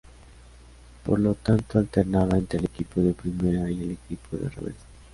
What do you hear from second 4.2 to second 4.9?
de reserva.